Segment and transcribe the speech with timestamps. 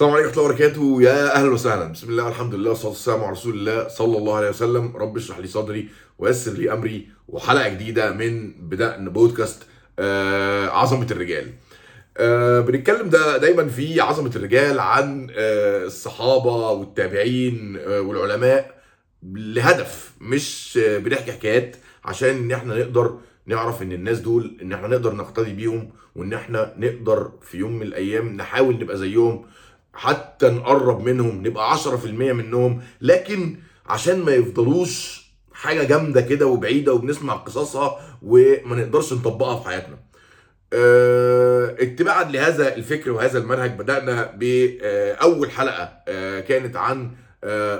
[0.00, 1.02] السلام عليكم ورحمة الله وبركاته.
[1.02, 1.84] يا أهلا وسهلا.
[1.84, 4.96] بسم الله والحمد لله والصلاة والسلام على رسول الله صلى الله عليه وسلم.
[4.96, 5.88] رب اشرح لي صدري
[6.18, 7.08] ويسر لي أمري.
[7.28, 9.62] وحلقة جديدة من بدأنا بودكاست
[9.98, 11.52] آه عظمة الرجال.
[12.16, 18.82] آه بنتكلم ده دايما في عظمة الرجال عن آه الصحابة والتابعين والعلماء
[19.32, 25.14] لهدف مش بنحكي حكايات عشان إن إحنا نقدر نعرف إن الناس دول إن إحنا نقدر
[25.14, 29.44] نقتدي بيهم وإن إحنا نقدر في يوم من الأيام نحاول نبقى زيهم.
[29.92, 32.82] حتى نقرب منهم نبقى 10% منهم.
[33.00, 33.56] لكن
[33.86, 35.20] عشان ما يفضلوش
[35.52, 39.98] حاجة جامدة كده وبعيدة وبنسمع قصصها وما نقدرش نطبقها في حياتنا.
[40.72, 47.10] آه، اتباعا لهذا الفكر وهذا المنهج بدأنا بأول حلقة آه، كانت عن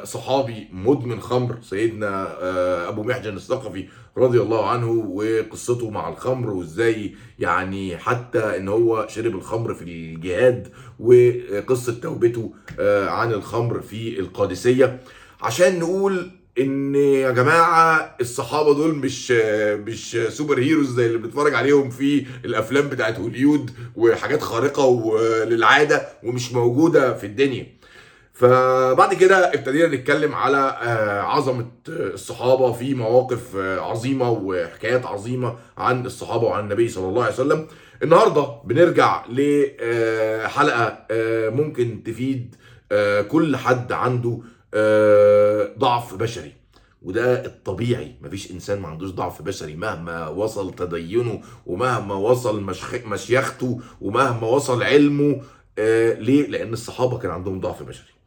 [0.05, 3.89] صحابي مدمن خمر سيدنا آه، أبو محجن الثقفي
[4.19, 10.69] رضي الله عنه وقصته مع الخمر وإزاي يعني حتى إن هو شرب الخمر في الجهاد
[11.01, 15.01] وقصة توبته آه، عن الخمر في القادسية.
[15.43, 19.31] عشان نقول إن يا جماعة الصحابة دول مش
[19.87, 26.53] مش سوبر هيروز زي اللي بنتفرج عليهم في الأفلام بتاعت هوليود وحاجات خارقة وللعاده ومش
[26.53, 27.67] موجودة في الدنيا.
[28.41, 32.73] فبعد كده ابتدينا نتكلم على آه، عظمة الصحابة.
[32.73, 37.67] في مواقف آه، عظيمة وحكايات عظيمة عن الصحابة وعن النبي صلى الله عليه وسلم.
[38.03, 40.99] النهارده بنرجع لحلقه
[41.51, 42.55] ممكن تفيد
[42.93, 44.39] آه، كل حد عنده
[44.75, 46.53] آه، ضعف بشري.
[47.03, 48.15] وده الطبيعي.
[48.23, 49.77] مفيش إنسان ما عندوش ضعف بشري.
[49.77, 52.63] مهما وصل تدينه ومهما وصل
[53.07, 55.41] مشيخته ومهما وصل علمه
[55.79, 58.20] آه ليه؟ لأن الصحابة كان عندهم ضعف بشري.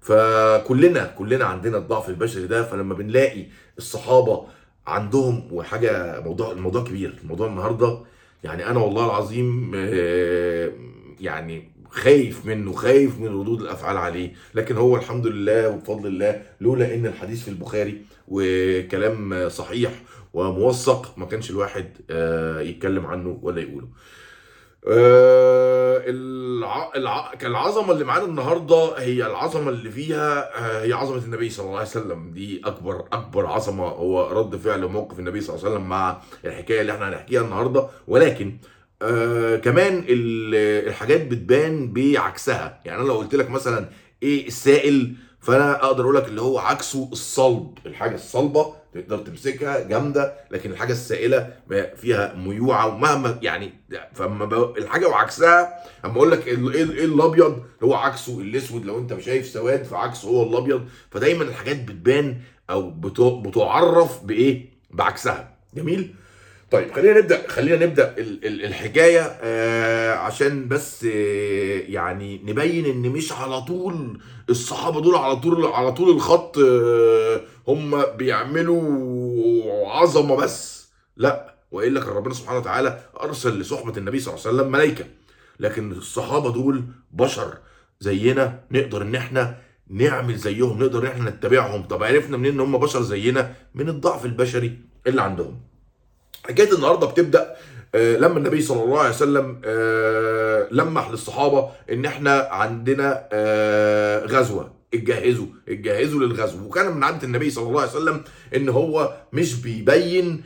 [0.00, 3.44] فكلنا كلنا عندنا الضعف البشري ده فلما بنلاقي
[3.78, 4.46] الصحابة
[4.86, 7.98] عندهم وحاجة موضوع الموضوع كبير الموضوع النهارده
[8.44, 10.72] يعني أنا والله العظيم آه،
[11.20, 14.32] يعني خايف منه خايف من ردود الأفعال عليه.
[14.54, 19.90] لكن هو الحمد لله وبفضل الله لولا إن الحديث في البخاري وكلام صحيح
[20.34, 23.88] وموثق ما كانش الواحد آه، يتكلم عنه ولا يقوله.
[24.88, 26.90] آه، الع...
[26.96, 27.32] الع...
[27.42, 31.88] العظمه اللي معانا النهارده هي العظمة اللي فيها آه، هي عظمة النبي صلى الله عليه
[31.88, 32.30] وسلم.
[32.32, 36.80] دي أكبر أكبر عظمة هو رد فعل موقف النبي صلى الله عليه وسلم مع الحكاية
[36.80, 37.86] اللي إحنا هنحكيها النهارده.
[38.08, 38.56] ولكن
[39.02, 42.80] آه كمان ال- الحاجات بتبان بعكسها.
[42.84, 43.88] يعني أنا لو قلت لك مثلا
[44.22, 47.78] إيه السائل فأنا أقدر أقول لك اللي هو عكسه الصلب.
[47.86, 51.52] الحاجة الصلبة تقدر تمسكها جامدة لكن الحاجة السائلة
[51.96, 53.72] فيها ميوعة ومهما يعني
[54.14, 55.74] فاما ب- الحاجة وعكسها
[56.04, 56.54] أما أقول لك إيه
[57.04, 60.84] الأبيض هو عكسه الأسود لو أنت شايف سواد فعكسه هو الأبيض.
[61.10, 62.40] فدايما الحاجات بتبان
[62.70, 65.56] أو بت- بتعرف بإيه؟ بعكسها.
[65.74, 66.14] جميل؟
[66.70, 73.10] طيب خلينا نبدأ خلينا نبدأ ال- ال- الحكاية آه عشان بس آه يعني نبين إن
[73.12, 74.20] مش على طول
[74.50, 80.88] الصحابة دول على طول على طول الخط آه هم بيعملوا عظمة بس.
[81.16, 85.04] لا وإلا كان ربنا سبحانه وتعالى أرسل لصحبة النبي صلى الله عليه وسلم ملائكه
[85.60, 87.54] لكن الصحابة دول بشر
[88.00, 89.56] زينا نقدر إن إحنا
[89.88, 91.82] نعمل زيهم نقدر إن إحنا نتبعهم.
[91.82, 95.60] طب عرفنا منين إن هم بشر زينا؟ من الضعف البشري اللي عندهم.
[96.50, 97.56] حكايه النهارده بتبدأ
[97.94, 104.80] آه، لما النبي صلى الله عليه وسلم آه، لمح للصحابة إن إحنا عندنا آه، غزوة.
[104.94, 106.66] اتجهزوا اتجهزوا للغزو.
[106.66, 108.24] وكان من عادة النبي صلى الله عليه وسلم
[108.56, 110.42] إن هو مش بيبين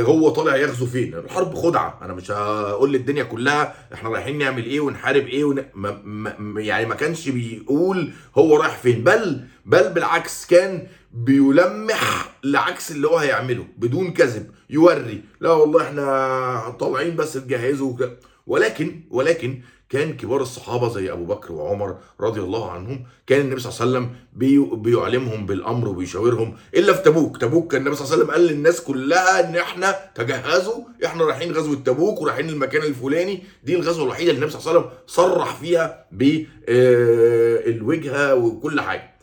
[0.00, 1.14] هو طالع يغزو فين.
[1.14, 1.98] الحرب خدعة.
[2.02, 5.64] أنا مش هقول للدنيا كلها إحنا رايحين نعمل إيه ونحارب إيه ون...
[5.74, 6.00] ما...
[6.38, 6.60] ما...
[6.60, 9.04] يعني ما كانش بيقول هو رايح فين.
[9.04, 14.50] بل بل بالعكس كان بيلمح لعكس اللي هو هيعمله بدون كذب.
[14.70, 15.22] يوري.
[15.40, 18.16] لا والله إحنا طالعين بس تجهزوا وكده.
[18.46, 23.72] ولكن ولكن كان كبار الصحابة زي أبو بكر وعمر رضي الله عنهم كان النبي صلى
[23.72, 26.56] الله عليه وسلم بي بيعلمهم بالأمر وبيشاورهم.
[26.74, 27.36] إلا في تبوك.
[27.36, 31.52] تبوك كان النبي صلى الله عليه وسلم قال للناس كلها إن إحنا تجهزوا إحنا رايحين
[31.52, 33.42] غزوه تبوك ورايحين المكان الفلاني.
[33.64, 36.06] دي الغزوة الوحيدة اللي النبي صلى الله عليه وسلم صرح فيها
[36.68, 39.15] بالوجهه وكل حاجة.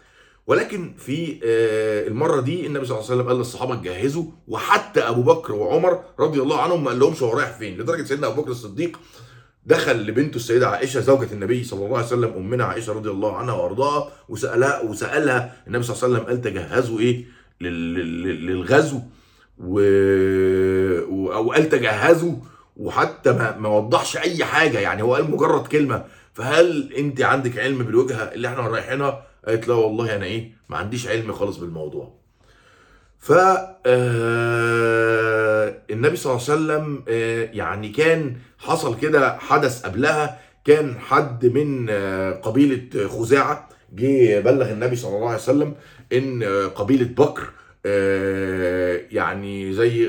[0.47, 5.21] ولكن في آه، المرة دي النبي صلى الله عليه وسلم قال للصحابة جهزوا وحتى أبو
[5.23, 8.51] بكر وعمر رضي الله عنهم ما قال لهمش هو رايح فين لدرجة سيدنا أبو بكر
[8.51, 8.99] الصديق
[9.65, 13.53] دخل لبنته السيدة عائشة زوجة النبي صلى الله عليه وسلم أمنا عائشة رضي الله عنها
[13.53, 17.25] وأرضاها وسالها وسألها النبي صلى الله عليه وسلم قال تجهزوا إيه
[17.61, 18.99] لل- لل- للغزو.
[19.59, 19.79] و...
[21.33, 22.33] أو قال تجهزوا
[22.77, 27.77] وحتى ما, ما وضحش أي حاجة يعني هو قال مجرد كلمة فهل أنت عندك علم
[27.83, 32.23] بالوجهة اللي إحنا رايحينها قالت لا والله أنا إيه ما عنديش علم خالص بالموضوع.
[33.23, 33.31] ف
[33.85, 41.45] آه، النبي صلى الله عليه وسلم آه، يعني كان حصل كده حدث قبلها كان حد
[41.45, 45.73] من آه، قبيلة خزاعة جه بلغ النبي صلى الله عليه وسلم
[46.13, 46.43] إن
[46.75, 47.49] قبيلة بكر
[49.11, 50.07] يعني زي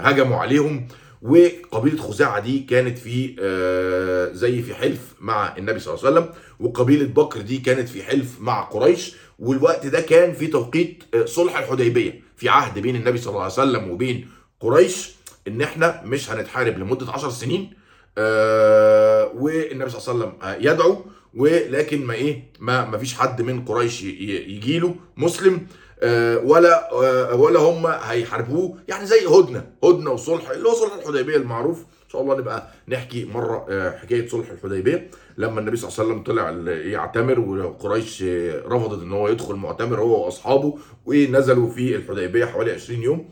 [0.00, 0.88] هجموا عليهم
[1.26, 6.34] وقبيلة خزاعة دي كانت في آه، زي في حلف مع النبي صلى الله عليه وسلم
[6.60, 11.58] وقبيلة بكر دي كانت في حلف مع قريش والوقت ده كان في توقيت آه، صلح
[11.58, 14.28] الحديبية في عهد بين النبي صلى الله عليه وسلم وبين
[14.60, 15.10] قريش
[15.48, 17.70] إن إحنا مش هنتحارب لمدة 10 سنين
[18.18, 23.64] آه، والنبي صلى الله عليه وسلم يدعو ولكن ما إيه ما ما فيش حد من
[23.64, 25.66] قريش يجي له مسلم.
[26.02, 28.78] ولا آه، ولا هم هيحاربوه.
[28.88, 31.78] يعني زي هدنة هدنة وصلح اللي هو صلح الحديبية المعروف.
[31.78, 35.10] إن شاء الله نبقى نحكي مرة آه، حكاية صلح الحديبية.
[35.38, 40.00] لما النبي صلى الله عليه وسلم طلع يعتمر وقريش آه، رفضت إن هو يدخل معتمر
[40.00, 43.28] هو وأصحابه ونزلوا في الحديبية حوالي 20 يوم.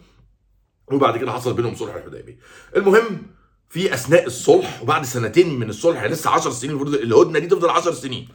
[0.92, 2.38] وبعد كده حصل بينهم صلح الحديبية.
[2.76, 3.22] المهم
[3.68, 7.92] في أثناء الصلح وبعد سنتين من الصلح يعني لسه 10 سنين الهدنة دي تفضل 10
[7.92, 8.28] سنين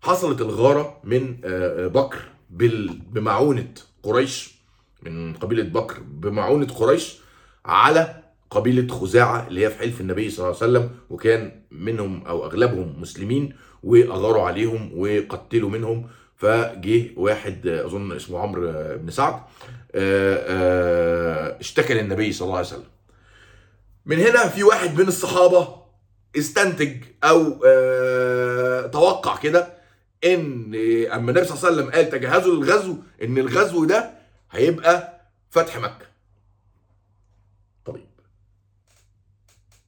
[0.00, 2.18] حصلت الغارة من آه، آه، بكر.
[2.52, 4.54] بمعونة قريش
[5.02, 7.18] من قبيلة بكر بمعونة قريش
[7.64, 12.44] على قبيلة خزاعة اللي هي في حلف النبي صلى الله عليه وسلم وكان منهم أو
[12.44, 16.08] أغلبهم مسلمين وأغاروا عليهم وقتلوا منهم.
[16.36, 19.40] فجه واحد أظن اسمه عمرو بن سعد آه،
[19.94, 22.84] آه، اشتكى للنبي صلى الله عليه وسلم.
[24.06, 25.82] من هنا في واحد من الصحابة
[26.36, 29.81] استنتج أو آه، توقع كده
[30.24, 30.74] إن
[31.12, 34.10] أما النبي صلى الله عليه وسلم قال تجهزوا للغزو إن الغزو ده
[34.50, 35.20] هيبقى
[35.50, 36.06] فتح مكة.
[37.84, 38.06] طيب.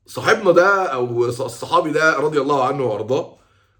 [0.07, 3.37] صاحبنا ده أو الصحابي ده رضي الله عنه وأرضاه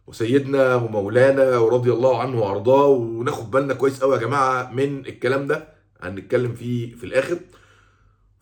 [0.07, 5.69] وسيدنا ومولانا ورضي الله عنه وأرضاه وناخد بالنا كويس قوي يا جماعة من الكلام ده
[6.01, 7.39] هنتكلم فيه في الآخر.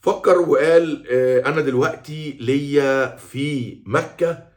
[0.01, 4.52] فكر وقال آه، أنا دلوقتي ليا في مكة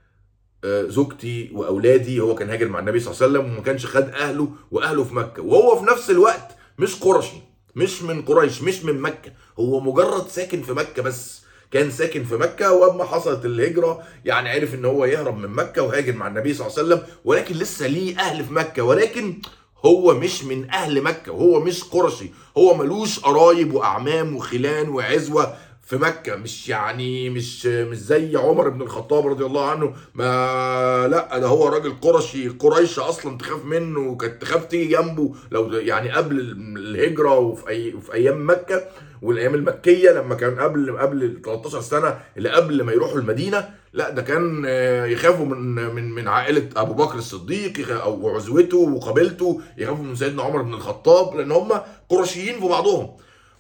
[0.87, 4.49] زوجتي وأولادي هو كان هاجر مع النبي صلى الله عليه وسلم وما كانش خد أهله
[4.71, 5.41] وأهله في مكة.
[5.43, 7.37] وهو في نفس الوقت مش قرشي
[7.75, 9.31] مش من قريش مش من مكة.
[9.59, 11.41] هو مجرد ساكن في مكة بس.
[11.71, 16.13] كان ساكن في مكة وأما حصلت الهجرة يعني عرف إن هو يهرب من مكة وهاجر
[16.13, 18.83] مع النبي صلى الله عليه وسلم ولكن لسه ليه أهل في مكة.
[18.83, 19.41] ولكن
[19.85, 22.31] هو مش من أهل مكة وهو مش قرشي.
[22.57, 25.55] هو ملوش قرايب وأعمام وخلان وعزوة.
[25.85, 29.93] في مكة مش يعني مش مش زي عمر بن الخطاب رضي الله عنه.
[30.15, 35.35] ما لا ده هو راجل قرشي قريش أصلا تخاف منه وكانت تخاف تيجي جنبه.
[35.51, 36.39] لو يعني قبل
[36.77, 38.83] الهجرة وفي أي في أيام مكة
[39.21, 44.09] والأيام المكية لما كان قبل قبل ال 13 سنة اللي قبل ما يروحوا المدينة لا
[44.09, 50.03] ده كان آه، يخافوا من من من عائلة أبو بكر الصديق أو عزوته وقبيلته يخافوا
[50.03, 51.71] من سيدنا عمر بن الخطاب لأن هم
[52.09, 53.09] قرشيين في بعضهم.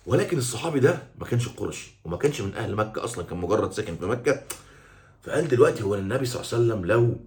[0.05, 3.95] ولكن الصحابي ده ما كانش قرشي وما كانش من أهل مكة أصلا كان مجرد ساكن
[3.97, 4.43] في مكة.
[5.23, 7.17] فقال دلوقتي هو النبي صلى الله عليه وسلم لو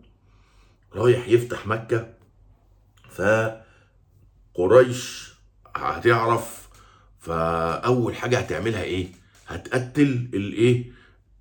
[0.94, 2.08] رايح يفتح مكة
[4.54, 5.28] فقريش
[5.76, 6.68] هتعرف
[7.20, 9.06] فأول حاجة هتعملها إيه؟
[9.46, 10.84] هتقتل الايه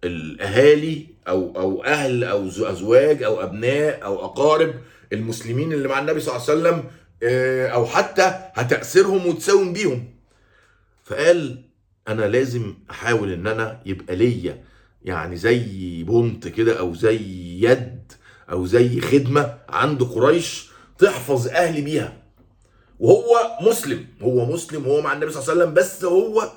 [0.03, 4.73] الأهالي أو أو أهل أو أزواج أو أبناء أو أقارب
[5.13, 6.83] المسلمين اللي مع النبي صلى الله عليه وسلم
[7.23, 10.16] آه، أو حتى هتأسرهم وتساوم بيهم.
[11.07, 11.63] فقال
[12.07, 14.63] أنا لازم أحاول إن أنا يبقى ليا
[15.01, 17.19] يعني زي بنت كده أو زي
[17.63, 18.11] يد
[18.51, 22.23] أو زي خدمة عند قريش تحفظ أهلي بيها.
[22.99, 26.51] وهو مسلم هو مسلم وهو مع النبي صلى الله عليه وسلم بس هو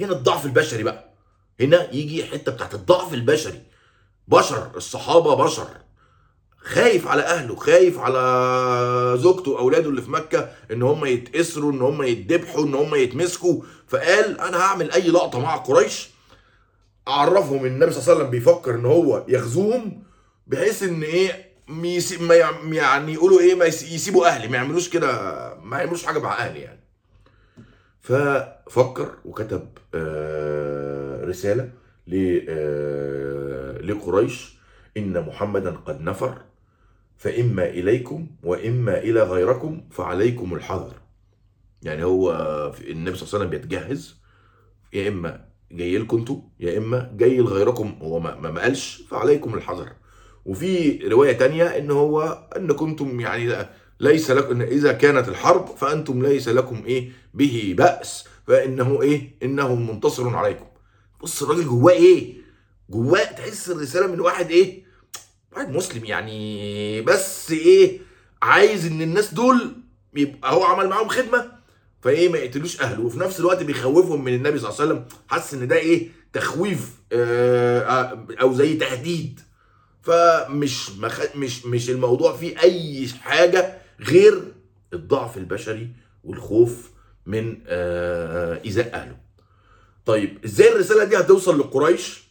[0.00, 1.14] هنا الضعف البشري بقى.
[1.60, 3.62] هنا يجي حتة بتاعت الضعف البشري.
[4.28, 5.68] بشر الصحابة بشر.
[6.66, 12.02] خايف على أهله خايف على زوجته واولاده اللي في مكة إن هم يتأسروا إن هم
[12.02, 13.62] يتذبحوا إن هم يتمسكوا.
[13.88, 16.10] فقال أنا هعمل أي لقطة مع قريش
[17.08, 20.02] أعرفهم إن النبي صلى الله عليه وسلم بيفكر إن هو يغزوهم
[20.46, 21.46] بحيث إن إيه
[22.20, 25.10] ما يع- يعني يقولوا إيه ما يس- يسيبوا أهلي ما يعملوش كده
[25.62, 26.80] ما يعملوش حاجة مع أهلي يعني.
[28.00, 31.70] ففكر وكتب آه، رسالة
[32.48, 34.56] آه، لقريش
[34.96, 36.38] إن محمدا قد نفر.
[37.16, 40.94] فإما إليكم وإما إلى غيركم فعليكم الحذر.
[41.82, 42.32] يعني هو
[42.80, 44.16] النبي صلى الله عليه وسلم بيتجهز
[44.92, 49.92] يا إما جاي لكم أنتوا يا إما جاي لغيركم هو ما, قالش فعليكم الحذر.
[50.44, 53.66] وفي رواية تانية إن هو ان كنتم يعني
[54.00, 58.28] ليس لكم إن إذا كانت الحرب فأنتم ليس لكم إيه؟ به بأس.
[58.46, 60.66] فإنه إيه؟ إنه منتصر عليكم.
[61.22, 62.34] بص الراجل جواه إيه؟
[62.90, 64.85] جواه تحس الرسالة من واحد إيه؟
[65.56, 67.02] واحد مسلم يعني.
[67.02, 68.00] بس إيه
[68.42, 69.72] عايز إن الناس دول
[70.16, 71.52] يبقى هو عمل معاهم خدمة
[72.02, 73.02] فإيه ما يقتلوش أهله.
[73.04, 75.04] وفي نفس الوقت بيخوفهم من النبي صلى الله عليه وسلم.
[75.28, 79.40] حاسس إن ده إيه تخويف آه، آه، أو زي تهديد.
[80.02, 81.20] فمش مخ...
[81.36, 84.42] مش مش الموضوع فيه أي حاجة غير
[84.92, 85.88] الضعف البشري
[86.24, 86.90] والخوف
[87.26, 89.16] من آه، إيذاء أهله.
[90.06, 92.25] طيب إزاي الرسالة دي هتوصل لقريش؟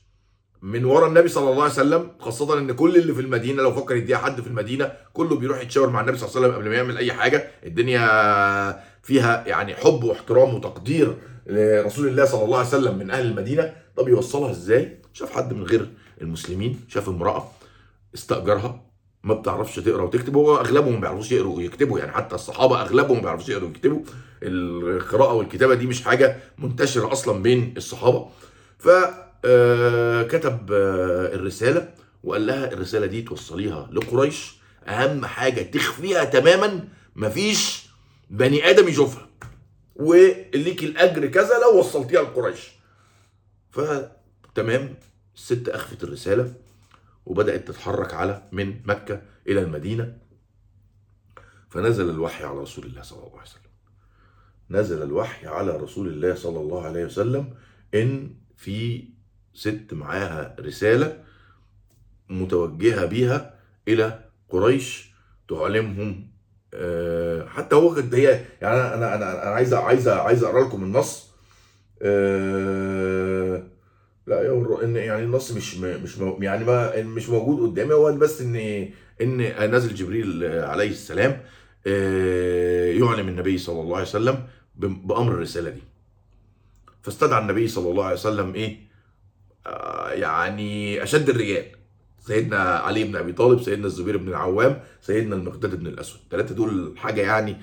[0.65, 3.95] من ورا النبي صلى الله عليه وسلم خاصة إن كل اللي في المدينة لو فكر
[3.95, 6.75] يديها حد في المدينة كله بيروح يتشاور مع النبي صلى الله عليه وسلم قبل ما
[6.75, 7.47] يعمل أي حاجة.
[7.65, 11.15] الدنيا فيها يعني حب واحترام وتقدير
[11.47, 13.73] لرسول الله صلى الله عليه وسلم من أهل المدينة.
[13.97, 15.89] طب يوصلها إزاي؟ شاف حد من غير
[16.21, 17.51] المسلمين شاف امرأة
[18.15, 18.81] استأجرها
[19.23, 23.23] ما بتعرفش تقرأ وتكتب هو أغلبهم ما بيعرفوش يقروا ويكتبوا يعني حتى الصحابة أغلبهم ما
[23.23, 24.01] بيعرفوش يقروا ويكتبوا.
[24.43, 28.27] القراءة والكتابة دي مش حاجة منتشرة أصلا بين الصحابة.
[28.77, 28.89] ف
[29.45, 34.55] آه، كتب آه، الرسالة وقال لها الرسالة دي توصليها لقريش.
[34.87, 37.89] أهم حاجة تخفيها تماما مفيش
[38.29, 39.29] بني آدم يشوفها.
[39.95, 42.59] وليك الأجر كذا لو وصلتيها لقريش.
[43.71, 44.95] فتمام
[45.35, 46.53] الست أخفت الرسالة
[47.25, 50.17] وبدأت تتحرك على من مكة إلى المدينة.
[51.69, 53.61] فنزل الوحي على رسول الله صلى الله عليه وسلم.
[54.69, 57.53] نزل الوحي على رسول الله صلى الله عليه وسلم
[57.93, 59.09] إن في
[59.55, 61.23] ست معاها رسالة
[62.29, 63.55] متوجهة بيها
[63.87, 64.19] إلى
[64.49, 65.09] قريش
[65.49, 66.27] تعلمهم
[66.73, 70.83] آه، حتى هو كانت هي يعني أنا أنا أنا أنا عايز عايز عايز أقرأ لكم
[70.83, 71.29] النص.
[72.01, 73.63] آه،
[74.27, 78.55] لا إن يعني النص مش مش يعني ما مش موجود قدامي هو بس ان
[79.21, 79.37] إن
[79.71, 81.41] نازل جبريل عليه السلام
[81.87, 85.83] آه، يعلم النبي صلى الله عليه وسلم بأمر الرسالة دي.
[87.01, 88.84] فاستدعى النبي صلى الله عليه وسلم إيه؟
[90.11, 91.65] يعني أشد الرجال.
[92.27, 96.19] سيدنا علي بن أبي طالب سيدنا الزبير بن العوام سيدنا المقداد بن الأسود.
[96.23, 97.57] الثلاثه دول حاجة يعني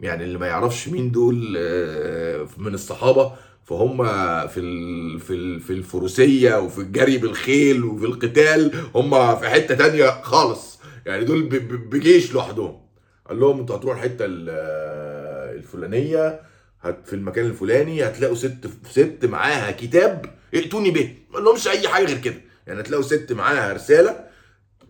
[0.00, 3.32] يعني اللي ما يعرفش مين دول آه، من الصحابة.
[3.64, 3.96] فهم
[4.48, 4.60] في
[5.18, 10.80] في في الفروسية وفي الجري بالخيل وفي القتال هم في حتة تانية خالص.
[11.06, 11.42] يعني دول
[11.90, 12.80] بجيش لوحدهم.
[13.28, 14.48] قال لهم أنتوا هتروحوا الحتة ال-
[15.58, 16.40] الفلانية
[17.04, 21.14] في المكان الفلاني هتلاقوا ست ست معاها كتاب ائتوني به.
[21.30, 22.34] ما لهمش أي حاجة غير كده.
[22.66, 24.24] يعني هتلاقوا ست معاها رسالة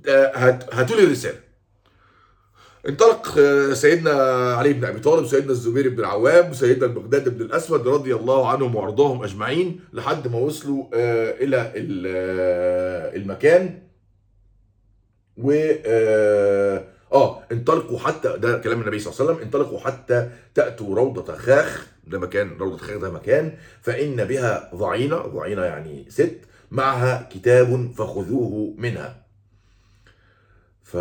[0.08, 1.38] آه، هات- هاتوا لي الرسالة.
[2.88, 4.10] انطلق آه، سيدنا
[4.54, 8.74] علي بن أبي طالب سيدنا الزبير بن العوام سيدنا المقداد بن الأسود رضي الله عنهم
[8.76, 13.82] وأرضاهم أجمعين لحد ما وصلوا آه، إلى ال- آه، المكان.
[15.36, 15.52] و
[15.86, 21.36] آه آه، انطلقوا حتى ده كلام النبي صلى الله عليه وسلم انطلقوا حتى تأتوا روضة
[21.36, 21.86] خاخ.
[22.08, 26.38] ده مكان روضه خاخ ده مكان فإن بها ضعينة ضعينة يعني ست
[26.70, 29.26] معها كتاب فخذوه منها.
[30.82, 30.96] ف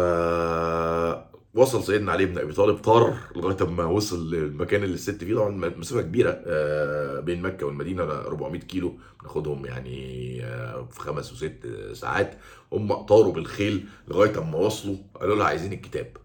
[1.53, 5.35] وصل سيدنا علي بن أبي طالب طار لغاية ما وصل للمكان اللي الست فيه.
[5.35, 8.97] طبعا مسافة كبيرة آه، بين مكة والمدينة 400 كيلو.
[9.23, 12.37] ناخدهم يعني آه، في خمس وست ساعات.
[12.73, 16.17] هم طاروا بالخيل لغاية أما وصلوا قالوا لها عايزين الكتاب.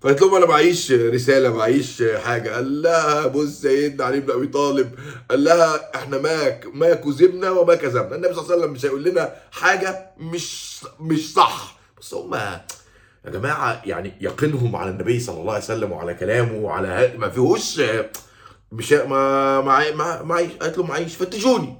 [0.00, 2.50] فقالت لهم أنا معيش رسالة معيش حاجة.
[2.54, 4.90] قال لها بص سيدنا علي بن أبي طالب
[5.30, 8.16] قال لها إحنا ما ما كذبنا وما كذبنا.
[8.16, 11.78] النبي صلى الله عليه وسلم مش هيقول لنا حاجة مش مش صح.
[12.00, 17.12] بس هم يا جماعة يعني يقينهم على النبي صلى الله عليه وسلم وعلى كلامه وعلى
[17.18, 17.80] ما فيهوش
[18.72, 21.78] مش ما ما معيش قالت له معيش فتشوني.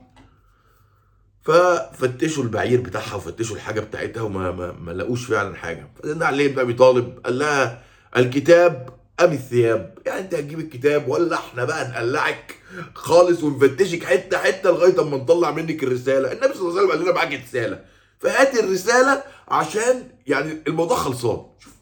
[1.45, 5.89] ففتشوا البعير بتاعها وفتشوا الحاجة بتاعتها وما ما, ما لقوش فعلا حاجة.
[6.03, 7.83] فسيدنا علي بن أبي طالب قال لها
[8.17, 8.89] الكتاب
[9.21, 12.55] أم الثياب؟ يعني أنت هتجيب الكتاب ولا إحنا بقى نقلعك
[12.95, 16.33] خالص ونفتشك حتة حتة لغاية أما نطلع منك الرسالة.
[16.33, 17.81] النبي صلى الله عليه وسلم قال لنا معاك رسالة.
[18.21, 21.41] فهات الرسالة عشان يعني الموضوع خلصان.
[21.59, 21.73] شوف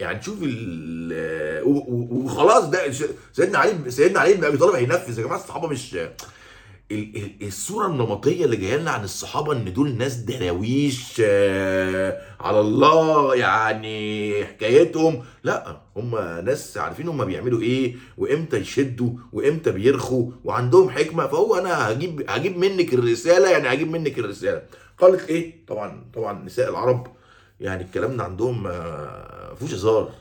[0.00, 0.38] يعني شوف
[1.66, 2.92] وخلاص ده
[3.32, 5.38] سيدنا علي سيدنا علي بن أبي طالب هينفذ يا جماعة.
[5.38, 5.96] الصحابة مش
[6.92, 14.44] الصورة النمطية اللي جاية لنا عن الصحابة إن دول ناس دراويش آه، على الله يعني
[14.44, 15.22] حكايتهم.
[15.44, 16.10] لا هم
[16.44, 21.26] ناس عارفين هم بيعملوا إيه وإمتى يشدوا وإمتى بيرخوا وعندهم حكمة.
[21.26, 24.62] فهو أنا هجيب هجيب منك الرسالة يعني هجيب منك الرسالة.
[24.98, 27.06] قالت إيه؟ طبعا طبعا نساء العرب.
[27.60, 30.02] يعني الكلام ده عندهم ما فيهوش هزار.
[30.02, 30.12] آه،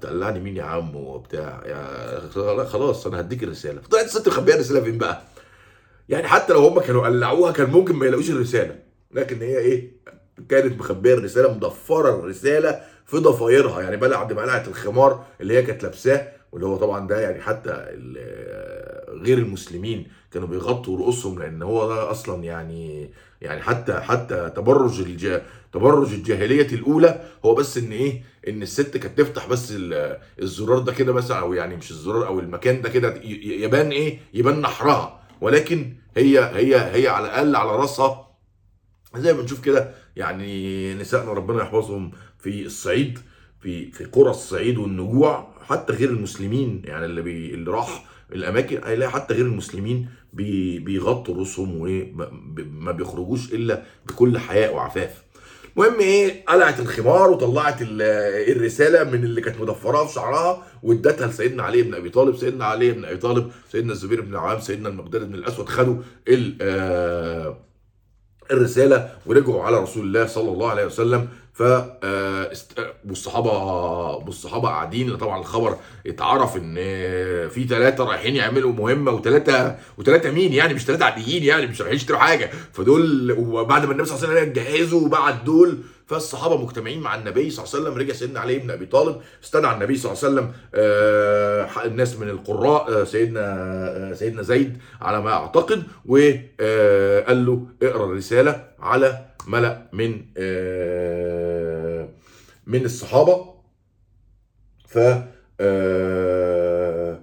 [0.00, 4.98] تقلعني مين يا عم وبتاع يا خلاص أنا هديك الرسالة فطلعت الست مخبيه الرسالة فين
[4.98, 5.22] بقى؟
[6.08, 8.78] يعني حتى لو هم كانوا قلعوها كان ممكن ما يلاقوش الرسالة
[9.12, 9.92] لكن هي إيه؟
[10.48, 15.82] كانت مخبية الرسالة مضفره الرسالة في ضفايرها يعني بعد ما قلعت الخمار اللي هي كانت
[15.82, 17.70] لابساه واللي هو طبعا ده يعني حتى
[19.08, 25.18] غير المسلمين كانوا بيغطوا رؤوسهم لأن هو ده أصلا يعني يعني حتى حتى تبرج.
[25.72, 27.24] تبرج الجاهلية الأولى.
[27.44, 31.52] هو بس إن إيه؟ إن الست كانت تفتح بس ال- الزرار ده كده مثلا أو
[31.54, 35.20] يعني مش الزرار أو المكان ده كده يبان إيه؟ يبان نحرها.
[35.40, 38.28] ولكن هي هي هي على الأقل على راسها.
[39.16, 43.18] زي ما بنشوف كده يعني نسائنا ربنا يحفظهم في الصعيد
[43.60, 46.82] في في قرى الصعيد والنجوع حتى غير المسلمين.
[46.84, 53.52] يعني اللي بي اللي راح الأماكن هيلاقي حتى غير المسلمين بي بيغطوا رؤوسهم وما بيخرجوش
[53.52, 55.24] إلا بكل حياء وعفاف.
[55.78, 61.82] المهم إيه قلعت الخمار وطلعت الرسالة من اللي كانت مضفراه في شعرها وادتها لسيدنا علي
[61.82, 62.36] بن أبي طالب.
[62.36, 65.96] سيدنا علي بن أبي طالب سيدنا الزبير بن العوام سيدنا المقداد بن الأسود خدوا
[66.60, 67.56] آه
[68.50, 71.28] الرسالة ورجعوا على رسول الله صلى الله عليه وسلم.
[71.58, 72.52] ف آه،
[73.08, 73.50] والصحابة
[74.16, 76.74] والصحابة قاعدين طبعا الخبر اتعرف إن
[77.48, 81.96] في ثلاثة رايحين يعملوا مهمة وثلاثه وثلاثه مين يعني؟ مش ثلاثة عاديين يعني مش رايحين
[81.96, 82.50] يشتروا حاجة.
[82.72, 87.50] فدول وبعد ما النبي صلى الله عليه وسلم جهزوا وبعت دول فالصحابة مجتمعين مع النبي
[87.50, 90.34] صلى الله عليه وسلم رجع سيدنا علي بن أبي طالب استدعى النبي صلى الله عليه
[90.34, 93.40] وسلم آه الناس من القراء آه سيدنا
[94.10, 102.08] آه سيدنا زيد على ما أعتقد وقال له اقرأ الرسالة على ملأ من آه
[102.66, 103.54] من الصحابة.
[104.88, 104.98] ف
[105.60, 107.20] آه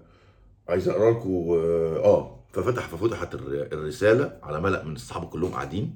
[0.69, 5.95] عايز أقرأ لكم آه, آه، ففتح ففتحت الرسالة على ملأ من الصحابة كلهم قاعدين.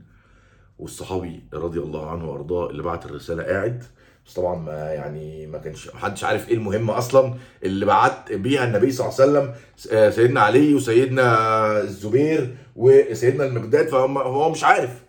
[0.80, 3.84] والصحابي رضي الله عنه وأرضاه اللي بعت الرسالة قاعد.
[4.28, 7.34] بس طبعا ما يعني ما كانش محدش عارف إيه المهمه أصلا
[7.64, 14.50] اللي بعت بيها النبي صلى الله عليه وسلم سيدنا علي وسيدنا الزبير وسيدنا المقداد فهو
[14.52, 15.04] مش عارف.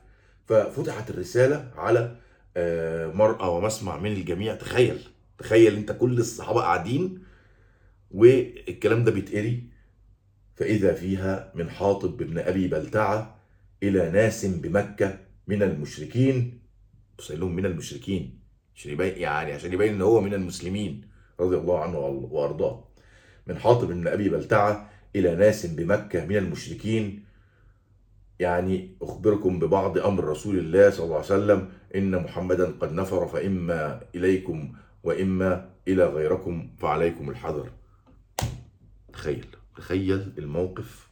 [0.51, 2.17] ففتحت الرسالة على
[2.57, 4.55] آه، مرأة ومسمع من الجميع.
[4.55, 4.99] تخيل
[5.39, 7.23] تخيل انت كل الصحابة قاعدين
[8.11, 9.65] والكلام ده بيتقري.
[10.57, 13.37] فإذا فيها من حاطب بن أبي بلتعة
[13.83, 16.61] إلى ناس بمكة من المشركين.
[17.31, 18.41] لهم من المشركين
[18.77, 21.09] عشان يبين يعني عشان يبين إن هو من المسلمين
[21.41, 22.89] رضي الله عنه وأرضاه.
[23.47, 27.30] من حاطب بن أبي بلتعة إلى ناس بمكة من المشركين
[28.41, 34.01] يعني أخبركم ببعض أمر رسول الله صلى الله عليه وسلم إن محمدا قد نفر فإما
[34.15, 37.71] إليكم وإما إلى غيركم فعليكم الحذر.
[39.13, 41.09] تخيل تخيل الموقف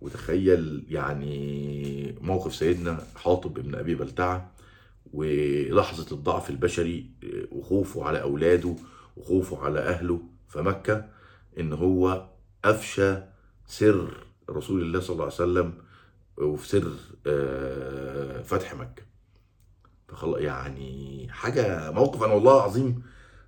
[0.00, 4.50] وتخيل يعني موقف سيدنا حاطب بن أبي بلتعة
[5.12, 7.10] ولحظة الضعف البشري
[7.52, 8.74] وخوفه على أولاده
[9.16, 11.08] وخوفه على أهله في مكة
[11.58, 12.28] إن هو
[12.64, 13.14] أفشى
[13.66, 15.72] سر رسول الله صلى الله عليه وسلم
[16.38, 16.92] وفي سر
[17.26, 19.02] آه، فتح مكة.
[20.08, 23.02] فخلاص يعني حاجة موقف أنا والله العظيم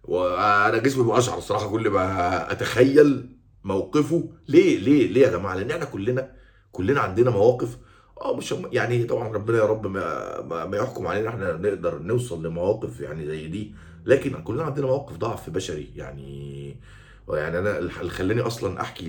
[0.05, 4.31] وأنا جسمي بيقشعر الصراحة كل ما أتخيل موقفه.
[4.49, 6.33] ليه ليه ليه يا جماعة؟ لأن إحنا كلنا
[6.73, 7.79] كلنا عندنا مواقف.
[8.21, 13.01] آه مش يعني طبعا ربنا يا رب ما, ما يحكم علينا إحنا نقدر نوصل لمواقف
[13.01, 13.75] يعني زي دي.
[14.05, 15.93] لكن كلنا عندنا مواقف ضعف بشري.
[15.97, 16.81] يعني
[17.29, 19.07] يعني أنا اللي خلاني أصلا أحكي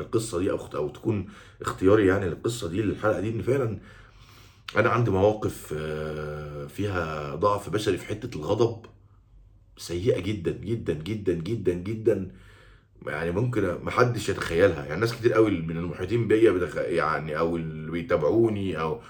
[0.00, 1.28] القصة دي أو أو تكون
[1.60, 3.78] اختياري يعني للقصة دي للحلقة دي إن فعلا
[4.76, 8.86] أنا عندي مواقف آه، فيها ضعف بشري في حتة الغضب
[9.76, 12.30] سيئة جدا جدا جدا جدا جدا
[13.06, 16.68] يعني ممكن ما حدش يتخيلها يعني ناس كتير قوي من المحيطين بيا.
[16.76, 19.00] يعني أو اللي بيتابعوني أو.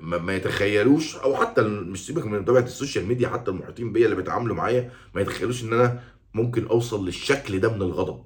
[0.00, 4.16] ما, يتخيلوش أو حتى مش سيبك من طبيعة ال social media حتى المحيطين بيا اللي
[4.16, 6.00] بيتعاملوا معايا ما يتخيلوش إن أنا
[6.36, 8.22] ممكن أوصل للشكل ده من الغضب.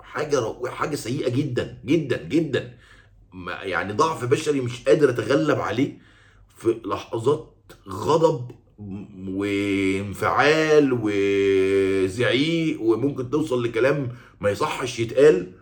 [0.00, 2.76] حاجة حاجة سيئة جدا جدا جدا.
[3.62, 5.98] يعني ضعف بشري مش قادر أتغلب عليه
[6.56, 7.54] في لحظات
[7.88, 8.50] غضب
[9.28, 15.52] وانفعال وزعيق وممكن توصل لكلام ما يصحش يتقال.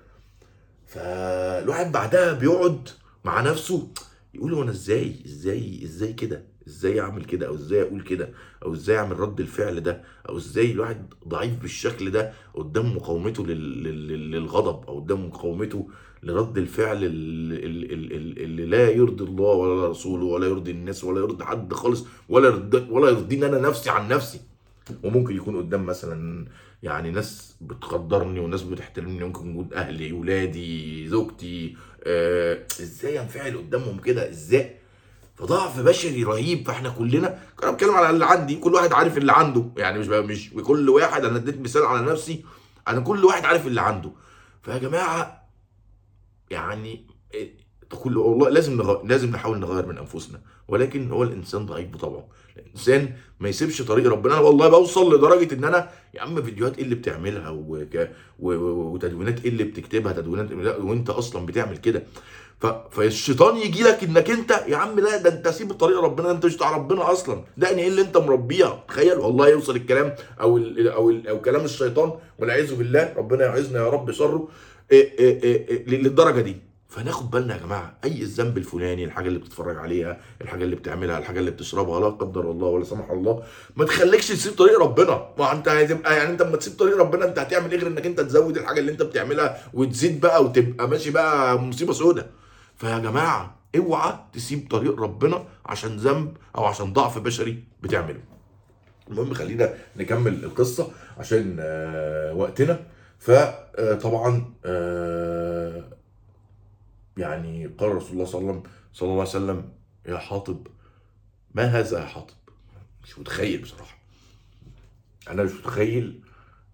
[0.86, 2.88] فالواحد بعدها بيقعد
[3.24, 3.88] مع نفسه
[4.34, 8.30] يقول هو أنا إزاي إزاي إزاي كده؟ إزاي أعمل كده؟ أو إزاي أقول كده؟
[8.64, 14.88] أو إزاي أعمل رد الفعل ده؟ أو إزاي الواحد ضعيف بالشكل ده قدام مقاومته للغضب؟
[14.88, 15.88] أو قدام مقاومته
[16.22, 22.06] لرد الفعل اللي لا يرضي الله ولا رسوله ولا يرضي الناس ولا يرضي حد خالص
[22.28, 22.48] ولا
[22.90, 24.40] ولا يرضيني أنا نفسي عن نفسي.
[25.04, 26.46] وممكن يكون قدام مثلا
[26.82, 34.30] يعني ناس بتقدرني وناس بتحترمني ممكن يكون أهلي ولادي زوجتي آه إزاي أنفعل قدامهم كده؟
[34.30, 34.76] إزاي؟
[35.34, 39.70] فضعف بشري رهيب فاحنا كلنا أنا بتكلم على اللي عندي كل واحد عارف اللي عنده.
[39.76, 42.44] يعني مش مش كل واحد أنا اديت مثال على نفسي
[42.88, 44.12] أنا كل واحد عارف اللي عنده.
[44.62, 45.48] فيا جماعة
[46.50, 47.06] يعني
[47.88, 49.02] كل والله لازم نغ...
[49.06, 52.26] لازم نحاول نغير من أنفسنا ولكن هو الإنسان ضعيف بطبعه.
[52.56, 54.34] الإنسان ما يسيبش طريق ربنا.
[54.34, 58.10] أنا والله بوصل لدرجة إن أنا يا عم فيديوهات إيه اللي بتعملها وك...
[58.40, 58.54] و...
[58.94, 62.02] وتدوينات إيه اللي بتكتبها تدوينات وأنت أصلا بتعمل كده.
[62.60, 62.66] ف...
[62.66, 66.56] فالشيطان يجي لك إنك أنت يا عم لا ده أنت سيب طريق ربنا أنت مش
[66.56, 67.44] بتاع ربنا أصلا.
[67.56, 70.88] ده إيه اللي أنت مربيها؟ تخيل والله يوصل الكلام أو ال...
[70.88, 71.28] أو ال...
[71.28, 74.48] أو كلام الشيطان والعياذ بالله ربنا يعزنا يا رب شره
[74.92, 76.56] إيه إيه إيه, إيه، للدرجة دي.
[76.94, 81.38] فناخد بالنا يا جماعة أي الذنب الفلاني الحاجة اللي بتتفرج عليها الحاجة اللي بتعملها الحاجة
[81.38, 83.42] اللي بتشربها لا قدر الله ولا سمح الله
[83.76, 85.26] ما تخليكش تسيب طريق ربنا.
[85.38, 88.20] ما أنت هتبقى يعني أنت لما تسيب طريق ربنا أنت هتعمل إيه غير إنك أنت
[88.20, 92.26] تزود الحاجة اللي أنت بتعملها وتزيد بقى وتبقى ماشي بقى مصيبة سودة.
[92.76, 98.20] فيا جماعة اوعى تسيب طريق ربنا عشان ذنب أو عشان ضعف بشري بتعمله.
[99.10, 102.80] المهم خلينا نكمل القصة عشان آه، وقتنا.
[103.18, 104.44] فطبعا
[107.16, 109.72] يعني قال رسول الله صلى الله صلى الله عليه وسلم
[110.06, 110.66] يا حاطب
[111.54, 112.34] ما هذا يا حاطب؟
[113.04, 113.98] مش متخيل بصراحة.
[115.30, 116.20] أنا مش متخيل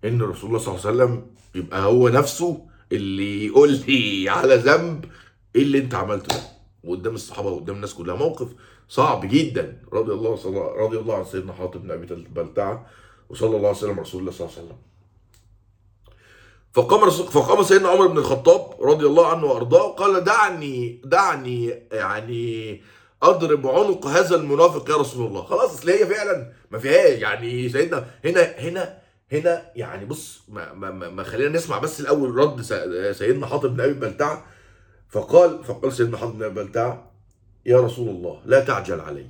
[0.04, 5.04] إن رسول الله صلى الله عليه وسلم يبقى هو نفسه اللي يقول لي على ذنب
[5.56, 6.42] إيه اللي أنت عملته ده.
[6.84, 8.16] وقدام الصحابة وقدام الناس كلها.
[8.16, 8.48] موقف
[8.88, 9.82] صعب جدا.
[9.92, 12.86] رضي الله صلى رضي الله عن سيدنا حاطب بن أبي بلتعة.
[13.28, 14.78] وصلى الله عليه وسلم رسول الله صلى الله عليه وسلم.
[16.72, 22.82] فقام فقام سيدنا عمر بن الخطاب رضي الله عنه وأرضاه وقال دعني دعني يعني
[23.22, 25.42] أضرب عنق هذا المنافق يا رسول الله.
[25.42, 27.18] خلاص أصل هي فعلا ما فيهاش.
[27.18, 28.98] يعني سيدنا هنا هنا
[29.32, 32.62] هنا يعني بص ما, ما, ما ما خلينا نسمع بس الأول رد
[33.12, 34.46] سيدنا حاطب بن أبي بلتعه
[35.08, 37.10] فقال فقال سيدنا حاطب بن أبي بلتعه
[37.66, 39.26] يا رسول الله لا تعجل علي.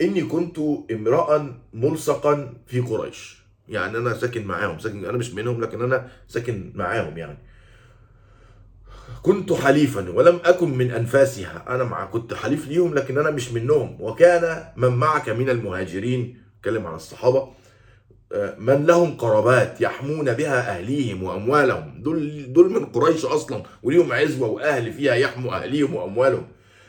[0.00, 0.58] إني كنت
[0.90, 3.43] امرا ملصقا في قريش.
[3.68, 7.38] يعني أنا ساكن معاهم ساكن أنا مش منهم لكن أنا ساكن معاهم يعني.
[9.22, 11.64] كنت حليفا ولم أكن من أنفاسها.
[11.68, 13.96] أنا مع كنت حليف ليهم لكن أنا مش منهم.
[14.00, 17.48] وكان من معك من المهاجرين أتكلم عن الصحابة
[18.32, 22.02] آه، من لهم قرابات يحمون بها أهليهم وأموالهم.
[22.02, 26.46] دول دول من قريش أصلا وليهم عزوة وأهل فيها يحموا أهليهم وأموالهم.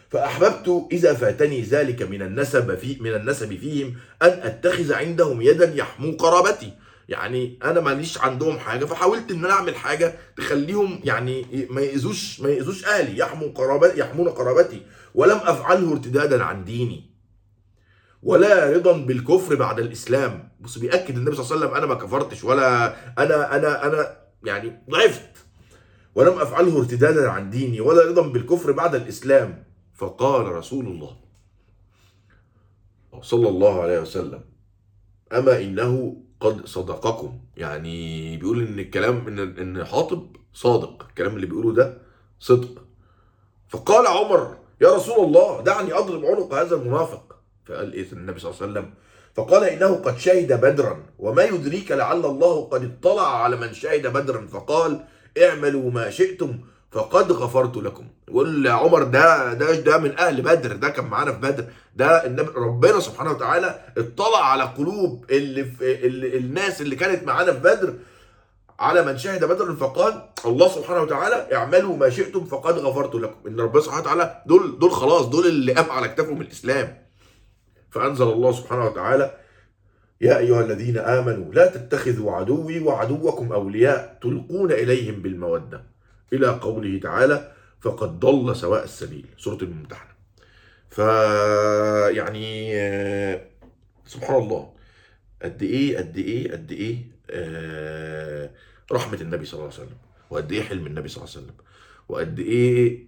[0.09, 6.11] فأحببت إذا فاتني ذلك من النسب في من النسب فيهم أن أتخذ عندهم يدا يحمو
[6.11, 6.73] قرابتي.
[7.09, 12.49] يعني أنا ماليش عندهم حاجة فحاولت إن أنا أعمل حاجة تخليهم يعني ما يأذوش ما
[12.49, 14.81] يأذوش أهلي يحموا قرابتي يحمون قرابتي.
[15.15, 17.11] ولم أفعله ارتدادا عن ديني.
[18.23, 20.49] ولا رضا بالكفر بعد الإسلام.
[20.59, 24.81] بص بيأكد النبي صلى الله عليه وسلم أنا ما كفرتش ولا أنا أنا أنا يعني
[24.89, 25.29] ضعفت.
[26.15, 29.63] ولم أفعله ارتدادا عن ديني ولا رضا بالكفر بعد الإسلام.
[29.95, 31.15] فقال رسول الله
[33.21, 34.41] صلى الله عليه وسلم
[35.33, 37.39] أما إنه قد صدقكم.
[37.57, 41.97] يعني بيقول إن الكلام إن إن حاطب صادق الكلام اللي بيقوله ده
[42.39, 42.83] صدق.
[43.69, 47.35] فقال عمر يا رسول الله دعني أضرب عنق هذا المنافق.
[47.65, 48.93] فقال إيه النبي صلى الله عليه وسلم؟
[49.35, 54.47] فقال إنه قد شهد بدرا وما يدريك لعل الله قد اطلع على من شهد بدرا.
[54.47, 55.05] فقال
[55.43, 56.59] اعملوا ما شئتم
[56.95, 58.07] فقد غفرت لكم.
[58.27, 61.65] يقول عمر ده ده ده من أهل بدر ده كان معانا في بدر.
[61.95, 67.53] ده النبي ربنا سبحانه وتعالى اطلع على قلوب اللي في اللي الناس اللي كانت معانا
[67.53, 67.93] في بدر
[68.79, 73.47] على من شهد بدر فقال الله سبحانه وتعالى اعملوا ما شئتم فقد غفرت لكم.
[73.47, 76.97] إن ربنا سبحانه وتعالى دول دول خلاص دول اللي قام على كتافهم الإسلام.
[77.89, 79.37] فأنزل الله سبحانه وتعالى
[80.21, 85.94] يا أيها الذين آمنوا لا تتخذوا عدوي وعدوكم أولياء تلقون إليهم بالمودة.
[86.35, 89.25] إلى قوله تعالى فقد ضل سواء السبيل.
[89.37, 90.11] سورة الممتحنة.
[90.89, 90.97] ف
[92.17, 93.41] يعني آه،
[94.05, 94.73] سبحان الله.
[95.41, 96.97] قد إيه قد إيه قد إيه
[97.29, 98.49] آه،
[98.91, 99.97] رحمة النبي صلى الله عليه وسلم
[100.29, 101.55] وقد إيه حلم النبي صلى الله عليه وسلم
[102.09, 103.05] وقد إيه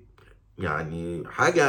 [0.60, 1.66] يعني حاجة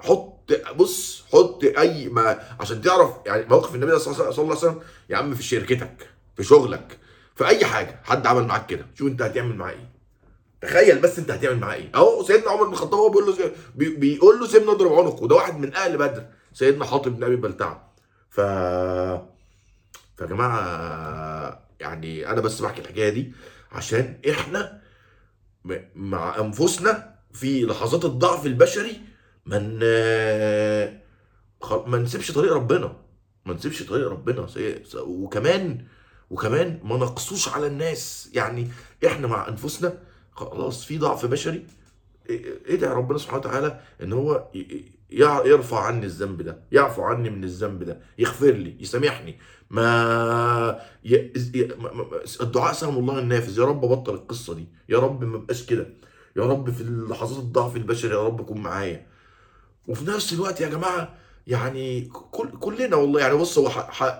[0.00, 5.16] حط بص حط أي ما عشان تعرف يعني موقف النبي صلى الله عليه وسلم يا
[5.16, 6.98] عم في شركتك في شغلك
[7.34, 9.93] في أي حاجة حد عمل معاك كده شوف أنت هتعمل معاه إيه.
[10.66, 11.90] تخيل بس انت هتعمل معاه إيه.
[11.94, 15.22] اهو سيدنا عمر بن الخطاب هو بيقول له بي- بيقول له سيبنا نضرب عنقه.
[15.22, 17.94] وده واحد من أهل بدر سيدنا حاطب بن أبي بلتعة.
[18.30, 18.40] ف
[20.16, 23.32] فيا جماعة يعني أنا بس بحكي الحكاية دي
[23.72, 24.80] عشان إحنا
[25.94, 29.00] مع أنفسنا في لحظات الضعف البشري
[29.46, 29.78] من
[31.86, 32.96] ما نسيبش طريق ربنا.
[33.46, 34.46] ما نسيبش طريق ربنا.
[34.96, 35.84] وكمان
[36.30, 38.30] وكمان ما نقصوش على الناس.
[38.32, 38.68] يعني
[39.06, 39.98] إحنا مع أنفسنا
[40.34, 41.66] خلاص في ضعف بشري.
[42.66, 44.48] ادعي ربنا سبحانه وتعالى إن هو
[45.44, 49.38] يرفع عني الذنب ده يعفو عني من الذنب ده يغفر لي يسامحني.
[49.70, 50.80] ما-
[52.40, 53.58] الدعاء سهم الله النافذ.
[53.58, 54.68] يا رب بطل القصة دي.
[54.88, 55.86] يا رب ما بقاش كده.
[56.36, 59.06] يا رب في لحظات الضعف البشري يا رب كن معايا.
[59.88, 61.14] وفي نفس الوقت يا جماعة
[61.46, 63.68] يعني كل كلنا والله يعني بص هو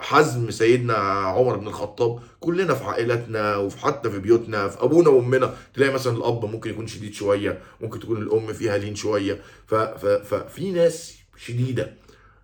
[0.01, 5.55] حزم سيدنا عمر بن الخطاب كلنا في عائلاتنا وفي حتى في بيوتنا في أبونا وأمنا.
[5.75, 9.41] تلاقي مثلا الأب ممكن يكون شديد شوية ممكن تكون الأم فيها لين شوية.
[9.67, 11.97] ففي ناس شديدة.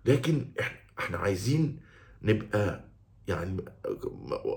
[0.05, 1.79] لكن إحنا إحنا عايزين
[2.21, 2.89] نبقى
[3.27, 3.65] يعني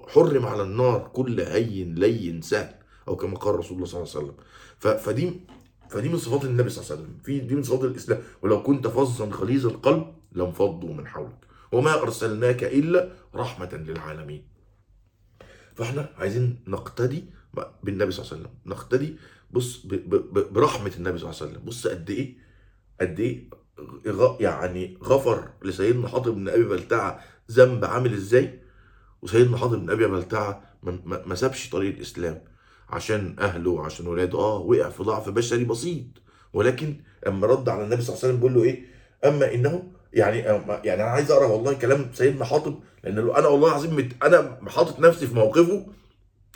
[0.08, 2.74] حرم على النار كل هين لين سهل
[3.08, 4.98] أو كما قال رسول الله صلى الله عليه وسلم.
[4.98, 5.40] فدي
[5.90, 7.18] فدي من صفات النبي صلى الله عليه وسلم.
[7.24, 8.22] في دي من صفات الإسلام.
[8.42, 11.38] ولو كنت فظا غليظ القلب لانفضوا من حولك.
[11.72, 14.44] وما أرسلناك إلا رحمة للعالمين.
[15.74, 17.24] فإحنا عايزين نقتدي
[17.82, 18.54] بالنبي صلى الله عليه وسلم.
[18.66, 19.16] نقتدي
[19.50, 21.64] بص ب- ب- ب- برحمة النبي صلى الله عليه وسلم.
[21.64, 22.36] بص قد إيه
[23.00, 23.50] قد إيه
[24.08, 27.20] غ- يعني غفر لسيدنا حاطب بن أبي بلتعة
[27.50, 28.60] ذنب عامل إزاي؟
[29.22, 32.44] وسيدنا حاطب بن أبي بلتعة ما- سابش طريق الإسلام
[32.88, 34.38] عشان أهله وعشان ولاده.
[34.38, 36.04] آه وقع في ضعف بشري بسيط.
[36.52, 38.84] ولكن أما رد على النبي صلى الله عليه وسلم بيقول له إيه؟
[39.24, 40.38] أما انه يعني
[40.84, 45.26] يعني أنا عايز أقرأ والله كلام سيدنا حاطب لأن أنا والله العظيم أنا حاطط نفسي
[45.26, 45.86] في موقفه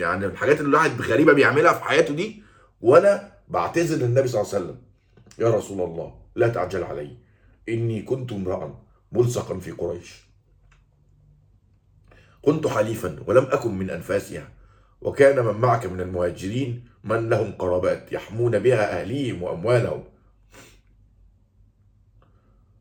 [0.00, 2.42] يعني الحاجات اللي الواحد غريبة بيعملها في حياته دي
[2.80, 4.78] وأنا بعتذر للنبي صلى الله عليه وسلم.
[5.38, 7.16] يا رسول الله لا تعجل علي.
[7.68, 10.22] إني كنت امرا ملصقا في قريش.
[12.42, 14.48] كنت حليفا ولم أكن من أنفاسها.
[15.00, 20.04] وكان من معك من المهاجرين من لهم قرابات يحمون بها أهليهم وأموالهم.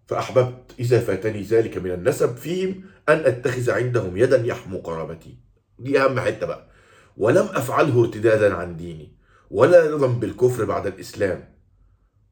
[0.07, 5.37] فأحببت إذا فاتني ذلك من النسب فيهم أن أتخذ عندهم يدا يحمو قرابتي.
[5.79, 6.67] دي أهم حتة بقى.
[7.17, 9.17] ولم أفعله ارتدادا عن ديني.
[9.51, 11.53] ولا رضا بالكفر بعد الإسلام.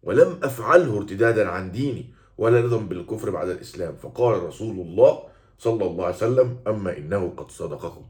[0.04, 2.14] ولم أفعله ارتدادا عن ديني.
[2.38, 3.96] ولا رضا بالكفر بعد الإسلام.
[3.96, 5.24] فقال رسول الله
[5.58, 8.06] صلى الله عليه وسلم أما إنه قد صدقكم.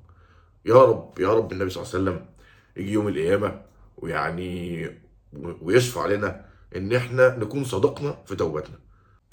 [0.65, 2.25] يا رب يا رب النبي صلى الله عليه وسلم
[2.78, 3.62] يجي يوم القيامة
[3.97, 4.89] ويعني
[5.62, 8.80] ويشفع لنا إن إحنا نكون صدقنا في توبتنا.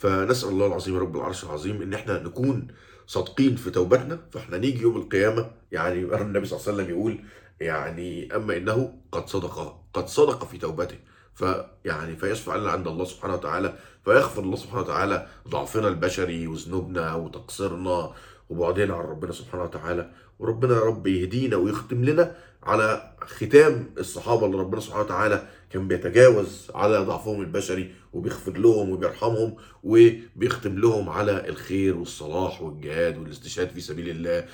[0.02, 2.66] فنسأل الله العظيم رب العرش العظيم إن إحنا نكون
[3.06, 7.18] صادقين في توبتنا فإحنا نيجي يوم القيامة يعني النبي صلى الله عليه وسلم يقول
[7.60, 10.96] يعني أما إنه قد صدق قد صدق في توبته
[11.34, 18.12] فيعني فيشفع لنا عند الله سبحانه وتعالى فيغفر الله سبحانه وتعالى ضعفنا البشري وذنوبنا وتقصيرنا
[18.50, 24.56] وبعدنا عن ربنا سبحانه وتعالى وربنا يا رب يهدينا ويختم لنا على ختام الصحابة اللي
[24.56, 31.96] ربنا سبحانه وتعالى كان بيتجاوز على ضعفهم البشري وبيغفر لهم وبيرحمهم وبيختم لهم على الخير
[31.96, 34.44] والصلاح والجهاد والاستشهاد في سبيل الله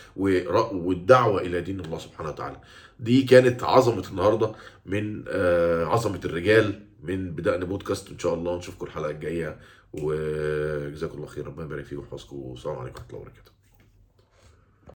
[0.72, 2.60] والدعوة إلى دين الله سبحانه وتعالى.
[3.00, 4.52] دي كانت عظمة النهارده
[4.86, 9.58] من آه، عظمة الرجال من بدأنا بودكاست إن شاء الله نشوفكم الحلقة الجاية
[9.92, 13.57] وجزاكم الله خير ربنا يبارك فيكم ويحفظكم والسلام عليكم ورحمة الله وبركاته.